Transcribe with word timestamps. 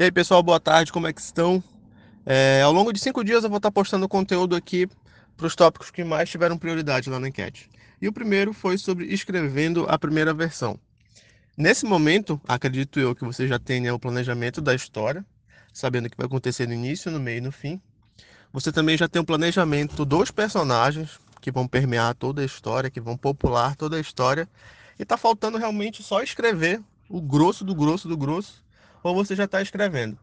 E 0.00 0.04
aí, 0.04 0.10
pessoal, 0.10 0.42
boa 0.42 0.58
tarde, 0.58 0.90
como 0.90 1.06
é 1.06 1.12
que 1.12 1.20
estão? 1.20 1.62
É, 2.24 2.62
ao 2.62 2.72
longo 2.72 2.90
de 2.90 2.98
cinco 2.98 3.22
dias 3.22 3.44
eu 3.44 3.50
vou 3.50 3.58
estar 3.58 3.70
postando 3.70 4.08
conteúdo 4.08 4.56
aqui 4.56 4.88
para 5.36 5.46
os 5.46 5.54
tópicos 5.54 5.90
que 5.90 6.02
mais 6.02 6.30
tiveram 6.30 6.56
prioridade 6.56 7.10
lá 7.10 7.20
na 7.20 7.28
enquete. 7.28 7.68
E 8.00 8.08
o 8.08 8.12
primeiro 8.12 8.54
foi 8.54 8.78
sobre 8.78 9.04
escrevendo 9.12 9.84
a 9.90 9.98
primeira 9.98 10.32
versão. 10.32 10.80
Nesse 11.54 11.84
momento, 11.84 12.40
acredito 12.48 12.98
eu 12.98 13.14
que 13.14 13.26
você 13.26 13.46
já 13.46 13.58
tenha 13.58 13.94
o 13.94 13.98
planejamento 13.98 14.62
da 14.62 14.74
história, 14.74 15.22
sabendo 15.70 16.06
o 16.06 16.10
que 16.10 16.16
vai 16.16 16.24
acontecer 16.24 16.66
no 16.66 16.72
início, 16.72 17.10
no 17.10 17.20
meio 17.20 17.36
e 17.36 17.42
no 17.42 17.52
fim. 17.52 17.78
Você 18.54 18.72
também 18.72 18.96
já 18.96 19.06
tem 19.06 19.20
o 19.20 19.26
planejamento 19.26 20.06
dos 20.06 20.30
personagens 20.30 21.20
que 21.42 21.52
vão 21.52 21.68
permear 21.68 22.14
toda 22.14 22.40
a 22.40 22.44
história, 22.46 22.88
que 22.88 23.02
vão 23.02 23.18
popular 23.18 23.76
toda 23.76 23.98
a 23.98 24.00
história. 24.00 24.48
E 24.98 25.02
está 25.02 25.18
faltando 25.18 25.58
realmente 25.58 26.02
só 26.02 26.22
escrever 26.22 26.80
o 27.06 27.20
grosso 27.20 27.66
do 27.66 27.74
grosso 27.74 28.08
do 28.08 28.16
grosso 28.16 28.64
ou 29.02 29.14
você 29.14 29.34
já 29.34 29.44
está 29.44 29.60
escrevendo. 29.60 30.18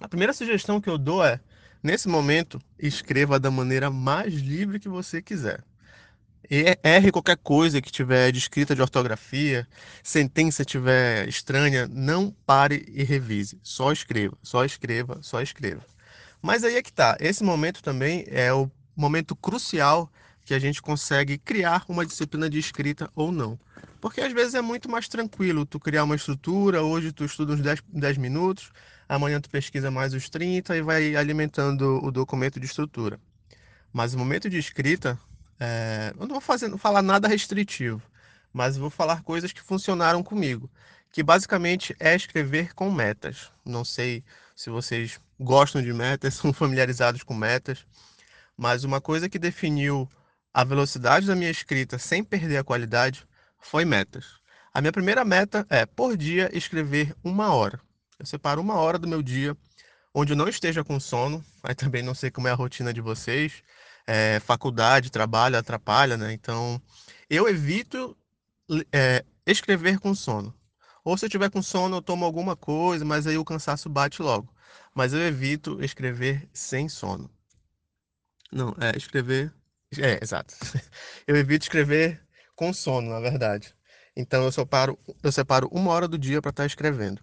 A 0.00 0.08
primeira 0.08 0.32
sugestão 0.32 0.80
que 0.80 0.88
eu 0.88 0.98
dou 0.98 1.24
é, 1.24 1.40
nesse 1.82 2.08
momento, 2.08 2.60
escreva 2.78 3.38
da 3.38 3.50
maneira 3.50 3.90
mais 3.90 4.34
livre 4.34 4.80
que 4.80 4.88
você 4.88 5.20
quiser. 5.20 5.62
Erre 6.82 7.10
qualquer 7.10 7.38
coisa 7.38 7.80
que 7.80 7.90
tiver 7.90 8.30
de 8.30 8.38
escrita 8.38 8.74
de 8.74 8.82
ortografia, 8.82 9.66
sentença 10.02 10.64
tiver 10.64 11.26
estranha, 11.26 11.88
não 11.88 12.30
pare 12.44 12.84
e 12.88 13.02
revise. 13.02 13.58
Só 13.62 13.92
escreva, 13.92 14.36
só 14.42 14.64
escreva, 14.64 15.18
só 15.22 15.40
escreva. 15.40 15.82
Mas 16.42 16.62
aí 16.62 16.76
é 16.76 16.82
que 16.82 16.92
tá. 16.92 17.16
Esse 17.18 17.42
momento 17.42 17.82
também 17.82 18.26
é 18.28 18.52
o 18.52 18.70
momento 18.94 19.34
crucial 19.34 20.10
que 20.44 20.52
a 20.52 20.58
gente 20.58 20.82
consegue 20.82 21.38
criar 21.38 21.84
uma 21.88 22.04
disciplina 22.04 22.50
de 22.50 22.58
escrita 22.58 23.10
ou 23.14 23.32
não. 23.32 23.58
Porque 24.04 24.20
às 24.20 24.34
vezes 24.34 24.54
é 24.54 24.60
muito 24.60 24.86
mais 24.86 25.08
tranquilo 25.08 25.64
tu 25.64 25.80
criar 25.80 26.04
uma 26.04 26.14
estrutura, 26.14 26.82
hoje 26.82 27.10
tu 27.10 27.24
estuda 27.24 27.54
uns 27.54 27.62
10, 27.62 27.82
10 27.88 28.18
minutos, 28.18 28.70
amanhã 29.08 29.40
tu 29.40 29.48
pesquisa 29.48 29.90
mais 29.90 30.12
os 30.12 30.28
30 30.28 30.76
e 30.76 30.82
vai 30.82 31.16
alimentando 31.16 32.04
o 32.04 32.12
documento 32.12 32.60
de 32.60 32.66
estrutura. 32.66 33.18
Mas 33.90 34.12
o 34.12 34.18
momento 34.18 34.50
de 34.50 34.58
escrita, 34.58 35.18
é... 35.58 36.12
eu 36.20 36.26
não 36.26 36.34
vou 36.34 36.40
fazer, 36.42 36.68
falar 36.76 37.00
nada 37.00 37.26
restritivo, 37.26 38.02
mas 38.52 38.76
vou 38.76 38.90
falar 38.90 39.22
coisas 39.22 39.52
que 39.52 39.62
funcionaram 39.62 40.22
comigo, 40.22 40.70
que 41.10 41.22
basicamente 41.22 41.96
é 41.98 42.14
escrever 42.14 42.74
com 42.74 42.92
metas. 42.92 43.50
Não 43.64 43.86
sei 43.86 44.22
se 44.54 44.68
vocês 44.68 45.18
gostam 45.40 45.80
de 45.80 45.94
metas, 45.94 46.34
são 46.36 46.52
familiarizados 46.52 47.22
com 47.22 47.32
metas, 47.32 47.86
mas 48.54 48.84
uma 48.84 49.00
coisa 49.00 49.30
que 49.30 49.38
definiu 49.38 50.06
a 50.52 50.62
velocidade 50.62 51.26
da 51.26 51.34
minha 51.34 51.50
escrita 51.50 51.98
sem 51.98 52.22
perder 52.22 52.58
a 52.58 52.64
qualidade 52.64 53.26
foi 53.64 53.84
metas. 53.84 54.40
A 54.72 54.80
minha 54.80 54.92
primeira 54.92 55.24
meta 55.24 55.66
é, 55.70 55.86
por 55.86 56.16
dia, 56.16 56.50
escrever 56.52 57.14
uma 57.22 57.52
hora. 57.54 57.80
Eu 58.18 58.26
separo 58.26 58.60
uma 58.60 58.74
hora 58.74 58.98
do 58.98 59.08
meu 59.08 59.22
dia 59.22 59.56
onde 60.12 60.32
eu 60.32 60.36
não 60.36 60.48
esteja 60.48 60.84
com 60.84 61.00
sono, 61.00 61.44
aí 61.62 61.74
também 61.74 62.02
não 62.02 62.14
sei 62.14 62.30
como 62.30 62.46
é 62.46 62.52
a 62.52 62.54
rotina 62.54 62.92
de 62.92 63.00
vocês. 63.00 63.62
É, 64.06 64.38
faculdade, 64.40 65.10
trabalho 65.10 65.56
atrapalha, 65.56 66.16
né? 66.16 66.32
Então, 66.32 66.80
eu 67.28 67.48
evito 67.48 68.16
é, 68.92 69.24
escrever 69.46 69.98
com 69.98 70.14
sono. 70.14 70.54
Ou 71.02 71.16
se 71.16 71.24
eu 71.24 71.30
tiver 71.30 71.50
com 71.50 71.62
sono, 71.62 71.96
eu 71.96 72.02
tomo 72.02 72.24
alguma 72.24 72.54
coisa, 72.54 73.04
mas 73.04 73.26
aí 73.26 73.36
o 73.38 73.44
cansaço 73.44 73.88
bate 73.88 74.22
logo. 74.22 74.52
Mas 74.94 75.12
eu 75.12 75.20
evito 75.20 75.82
escrever 75.82 76.48
sem 76.52 76.88
sono. 76.88 77.30
Não, 78.52 78.74
é 78.80 78.96
escrever. 78.96 79.52
É, 79.98 80.18
exato. 80.22 80.54
Eu 81.26 81.36
evito 81.36 81.64
escrever 81.64 82.20
com 82.54 82.72
sono, 82.72 83.10
na 83.10 83.20
verdade. 83.20 83.74
Então 84.16 84.44
eu 84.44 84.52
separo, 84.52 84.98
eu 85.22 85.32
separo 85.32 85.68
uma 85.72 85.90
hora 85.90 86.06
do 86.06 86.18
dia 86.18 86.40
para 86.40 86.50
estar 86.50 86.62
tá 86.62 86.66
escrevendo. 86.66 87.22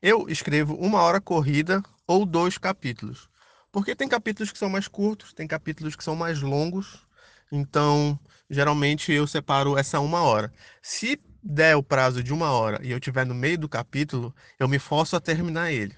Eu 0.00 0.28
escrevo 0.28 0.74
uma 0.74 1.00
hora 1.00 1.20
corrida 1.20 1.82
ou 2.06 2.26
dois 2.26 2.58
capítulos. 2.58 3.28
Porque 3.70 3.96
tem 3.96 4.08
capítulos 4.08 4.52
que 4.52 4.58
são 4.58 4.68
mais 4.68 4.86
curtos, 4.86 5.32
tem 5.32 5.46
capítulos 5.46 5.96
que 5.96 6.04
são 6.04 6.14
mais 6.14 6.42
longos. 6.42 7.06
Então, 7.50 8.18
geralmente 8.50 9.12
eu 9.12 9.26
separo 9.26 9.78
essa 9.78 9.98
uma 10.00 10.22
hora. 10.22 10.52
Se 10.82 11.18
der 11.42 11.76
o 11.76 11.82
prazo 11.82 12.22
de 12.22 12.32
uma 12.32 12.50
hora 12.52 12.80
e 12.82 12.90
eu 12.90 12.98
estiver 12.98 13.26
no 13.26 13.34
meio 13.34 13.58
do 13.58 13.68
capítulo, 13.68 14.34
eu 14.58 14.68
me 14.68 14.78
forço 14.78 15.16
a 15.16 15.20
terminar 15.20 15.72
ele. 15.72 15.96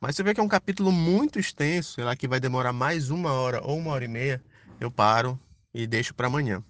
Mas 0.00 0.14
se 0.14 0.22
eu 0.22 0.24
ver 0.24 0.34
que 0.34 0.40
é 0.40 0.42
um 0.42 0.48
capítulo 0.48 0.92
muito 0.92 1.38
extenso, 1.38 1.94
sei 1.94 2.04
lá, 2.04 2.14
que 2.14 2.28
vai 2.28 2.38
demorar 2.38 2.72
mais 2.72 3.10
uma 3.10 3.32
hora 3.32 3.60
ou 3.62 3.76
uma 3.78 3.92
hora 3.92 4.04
e 4.04 4.08
meia, 4.08 4.42
eu 4.78 4.90
paro 4.90 5.38
e 5.74 5.86
deixo 5.86 6.14
para 6.14 6.26
amanhã. 6.26 6.62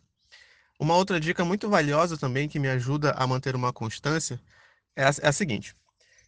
Uma 0.78 0.94
outra 0.94 1.18
dica 1.18 1.44
muito 1.44 1.68
valiosa 1.68 2.18
também 2.18 2.48
que 2.48 2.58
me 2.58 2.68
ajuda 2.68 3.12
a 3.12 3.26
manter 3.26 3.56
uma 3.56 3.72
constância 3.72 4.40
é 4.94 5.04
a, 5.04 5.10
é 5.22 5.28
a 5.28 5.32
seguinte: 5.32 5.74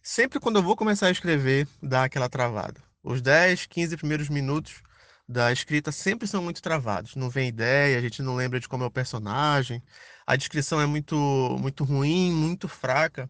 sempre 0.01 0.39
quando 0.39 0.57
eu 0.57 0.63
vou 0.63 0.75
começar 0.75 1.07
a 1.07 1.11
escrever, 1.11 1.67
dá 1.81 2.03
aquela 2.05 2.29
travada. 2.29 2.81
Os 3.03 3.21
10, 3.21 3.67
15 3.67 3.97
primeiros 3.97 4.29
minutos 4.29 4.81
da 5.27 5.51
escrita 5.51 5.91
sempre 5.91 6.27
são 6.27 6.43
muito 6.43 6.61
travados. 6.61 7.15
Não 7.15 7.29
vem 7.29 7.47
ideia, 7.47 7.97
a 7.97 8.01
gente 8.01 8.21
não 8.23 8.35
lembra 8.35 8.59
de 8.59 8.67
como 8.67 8.83
é 8.83 8.87
o 8.87 8.91
personagem, 8.91 9.83
a 10.25 10.35
descrição 10.35 10.81
é 10.81 10.85
muito, 10.87 11.15
muito 11.59 11.83
ruim, 11.83 12.31
muito 12.31 12.67
fraca. 12.67 13.29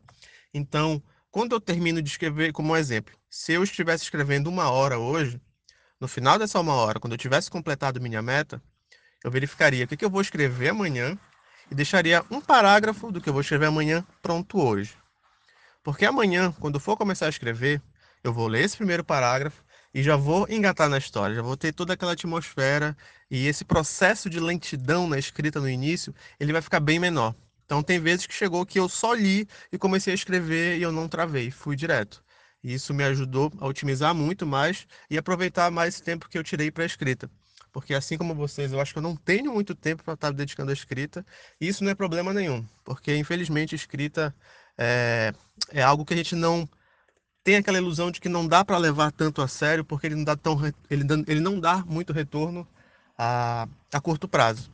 Então, 0.54 1.04
quando 1.30 1.54
eu 1.54 1.60
termino 1.60 2.02
de 2.02 2.10
escrever, 2.10 2.54
como 2.54 2.74
um 2.74 2.78
exemplo, 2.78 3.14
se 3.30 3.54
eu 3.54 3.64
estivesse 3.64 4.04
escrevendo 4.04 4.48
uma 4.48 4.70
hora 4.72 4.98
hoje, 4.98 5.42
no 6.00 6.08
final 6.08 6.40
dessa 6.40 6.60
uma 6.60 6.74
hora, 6.74 7.00
quando 7.00 7.14
eu 7.14 7.18
tivesse 7.18 7.52
completado 7.52 8.02
minha 8.02 8.22
meta, 8.22 8.62
eu 9.24 9.30
verificaria 9.30 9.86
o 9.86 9.88
que, 9.88 10.04
eu 10.04 10.10
vou 10.10 10.22
escrever 10.22 10.70
amanhã 10.70 11.18
e 11.70 11.76
deixaria 11.76 12.24
um 12.32 12.40
parágrafo 12.40 13.12
do 13.12 13.20
que 13.20 13.30
eu 13.30 13.34
vou 13.34 13.42
escrever 13.42 13.66
amanhã 13.66 14.06
pronto 14.22 14.60
hoje. 14.60 14.96
Porque 15.84 16.06
amanhã, 16.06 16.54
quando 16.60 16.80
for 16.80 16.98
começar 16.98 17.26
a 17.26 17.30
escrever, 17.30 17.82
eu 18.24 18.34
vou 18.34 18.48
ler 18.48 18.64
esse 18.64 18.78
primeiro 18.78 19.04
parágrafo 19.04 19.64
e 19.94 20.02
já 20.04 20.16
vou 20.16 20.48
engatar 20.50 20.90
na 20.90 20.98
história, 20.98 21.36
já 21.36 21.42
vou 21.42 21.58
ter 21.58 21.74
toda 21.74 21.94
aquela 21.94 22.14
atmosfera 22.14 22.96
e 23.30 23.48
esse 23.48 23.66
processo 23.66 24.30
de 24.30 24.40
lentidão 24.40 25.08
na 25.08 25.18
escrita 25.18 25.60
no 25.60 25.70
início, 25.70 26.14
ele 26.40 26.54
vai 26.54 26.62
ficar 26.62 26.80
bem 26.80 27.00
menor. 27.00 27.36
Então 27.66 27.84
tem 27.84 28.00
vezes 28.00 28.26
que 28.26 28.34
chegou 28.34 28.66
que 28.66 28.80
eu 28.80 28.90
só 28.90 29.14
li 29.14 29.48
e 29.72 29.78
comecei 29.78 30.14
a 30.14 30.16
escrever 30.16 30.78
e 30.78 30.82
eu 30.82 30.92
não 30.92 31.08
travei, 31.08 31.52
fui 31.52 31.76
direto. 31.76 32.24
E 32.64 32.74
isso 32.74 32.94
me 32.94 33.04
ajudou 33.04 33.52
a 33.60 33.68
otimizar 33.68 34.14
muito 34.14 34.46
mais 34.46 34.88
e 35.10 35.18
aproveitar 35.18 35.72
mais 35.72 35.96
esse 35.96 36.04
tempo 36.04 36.28
que 36.28 36.38
eu 36.38 36.44
tirei 36.44 36.72
para 36.72 36.84
a 36.84 36.88
escrita 36.88 37.30
porque 37.72 37.94
assim 37.94 38.18
como 38.18 38.36
vocês, 38.36 38.72
eu 38.72 38.80
acho 38.80 38.94
que 38.94 39.00
eu 39.00 39.04
não 39.04 39.16
tenho 39.16 39.54
muito 39.54 39.76
tempo 39.76 40.04
para 40.04 40.14
estar 40.14 40.32
dedicando 40.32 40.72
à 40.72 40.74
escrita, 40.74 41.26
e 41.60 41.68
isso 41.68 41.84
não 41.84 41.92
é 41.92 41.96
problema 41.96 42.34
nenhum, 42.34 42.66
porque 42.84 43.16
infelizmente 43.16 43.76
escrita 43.76 44.36
é, 44.78 45.34
é 45.72 45.82
algo 45.82 46.06
que 46.06 46.14
a 46.14 46.18
gente 46.18 46.36
não 46.36 46.68
tem 47.44 47.58
aquela 47.58 47.78
ilusão 47.78 48.12
de 48.12 48.20
que 48.22 48.30
não 48.30 48.48
dá 48.48 48.64
para 48.64 48.78
levar 48.78 49.12
tanto 49.12 49.42
a 49.42 49.48
sério, 49.48 49.84
porque 49.84 50.08
ele 50.08 50.16
não 50.16 50.24
dá, 50.24 50.36
tão, 50.36 50.58
ele, 50.90 51.06
ele 51.28 51.40
não 51.40 51.60
dá 51.60 51.84
muito 51.86 52.14
retorno 52.14 52.68
a, 53.18 53.68
a 53.92 54.02
curto 54.02 54.28
prazo. 54.28 54.72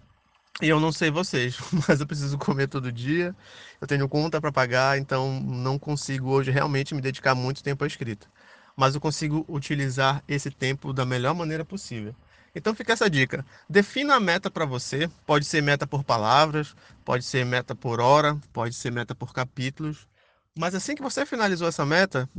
E 0.62 0.70
eu 0.70 0.80
não 0.80 0.92
sei 0.92 1.12
vocês, 1.12 1.58
mas 1.88 2.00
eu 2.00 2.08
preciso 2.08 2.38
comer 2.38 2.68
todo 2.68 2.92
dia, 2.92 3.36
eu 3.82 3.88
tenho 3.88 4.08
conta 4.08 4.40
para 4.40 4.52
pagar, 4.52 4.98
então 4.98 5.40
não 5.42 5.78
consigo 5.78 6.30
hoje 6.30 6.52
realmente 6.52 6.96
me 6.96 7.02
dedicar 7.02 7.36
muito 7.36 7.64
tempo 7.64 7.84
à 7.84 7.88
escrita. 7.88 8.28
Mas 8.76 8.96
eu 8.96 9.02
consigo 9.02 9.46
utilizar 9.50 10.24
esse 10.28 10.52
tempo 10.52 10.94
da 10.94 11.06
melhor 11.06 11.34
maneira 11.36 11.66
possível. 11.66 12.16
Então 12.56 12.74
fica 12.74 12.94
essa 12.94 13.10
dica. 13.10 13.46
Defina 13.70 14.16
a 14.16 14.20
meta 14.20 14.50
para 14.50 14.66
você. 14.66 15.10
Pode 15.26 15.46
ser 15.46 15.62
meta 15.62 15.86
por 15.86 16.06
palavras, 16.06 16.74
pode 17.04 17.26
ser 17.26 17.46
meta 17.46 17.76
por 17.76 18.00
hora, 18.00 18.40
pode 18.54 18.74
ser 18.74 18.92
meta 18.92 19.14
por 19.14 19.34
capítulos. 19.34 20.08
Mas 20.58 20.74
assim 20.74 20.96
que 20.96 21.02
você 21.02 21.26
finalizou 21.26 21.68
essa 21.68 21.86
meta, 21.86 22.30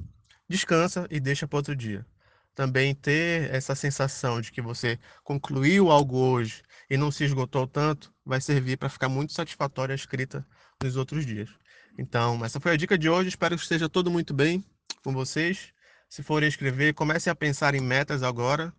descansa 0.48 1.06
e 1.10 1.20
deixa 1.20 1.46
para 1.46 1.58
outro 1.58 1.76
dia. 1.76 2.06
Também 2.54 2.94
ter 2.94 3.52
essa 3.54 3.74
sensação 3.74 4.40
de 4.40 4.50
que 4.50 4.62
você 4.62 4.98
concluiu 5.22 5.90
algo 5.90 6.16
hoje 6.16 6.62
e 6.88 6.96
não 6.96 7.10
se 7.10 7.24
esgotou 7.24 7.66
tanto, 7.66 8.10
vai 8.24 8.40
servir 8.40 8.78
para 8.78 8.88
ficar 8.88 9.10
muito 9.10 9.34
satisfatória 9.34 9.92
a 9.92 9.96
escrita 9.96 10.46
nos 10.82 10.96
outros 10.96 11.26
dias. 11.26 11.50
Então, 11.98 12.42
essa 12.42 12.58
foi 12.58 12.72
a 12.72 12.76
dica 12.76 12.96
de 12.96 13.10
hoje. 13.10 13.28
Espero 13.28 13.54
que 13.54 13.62
esteja 13.62 13.86
tudo 13.86 14.10
muito 14.10 14.32
bem 14.32 14.64
com 15.04 15.12
vocês. 15.12 15.74
Se 16.08 16.22
forem 16.22 16.48
escrever, 16.48 16.94
comecem 16.94 17.30
a 17.30 17.34
pensar 17.34 17.74
em 17.74 17.80
metas 17.82 18.22
agora 18.22 18.72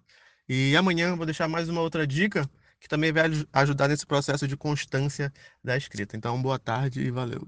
e 0.48 0.76
amanhã 0.76 1.16
vou 1.16 1.26
deixar 1.26 1.48
mais 1.48 1.70
uma 1.70 1.82
outra 1.82 2.06
dica 2.08 2.50
que 2.80 2.88
também 2.88 3.12
vai 3.12 3.24
ajudar 3.54 3.88
nesse 3.88 4.06
processo 4.06 4.48
de 4.48 4.56
constância 4.58 5.34
da 5.64 5.76
escrita. 5.78 6.16
Então, 6.16 6.42
boa 6.42 6.60
tarde 6.60 7.02
e 7.02 7.12
valeu. 7.12 7.48